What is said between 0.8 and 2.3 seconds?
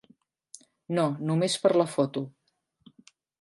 No, només per la foto.